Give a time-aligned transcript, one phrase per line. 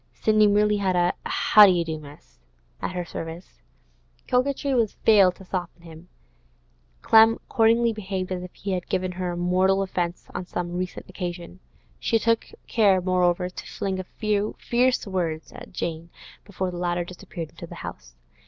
[0.15, 2.39] Sidney merely had a 'How do you do, miss?'
[2.81, 3.61] at her service.
[4.27, 6.09] Coquetry had failed to soften him;
[7.03, 11.59] Clem accordingly behaved as if he had given her mortal offence on some recent occasion.
[11.99, 16.09] She took care, moreover, to fling a few fierce words at Jane
[16.45, 18.15] before the latter disappeared into the house.